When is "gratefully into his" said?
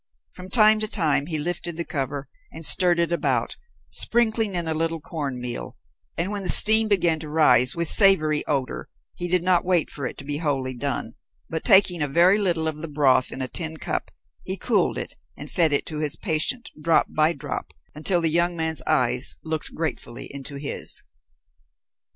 19.75-21.03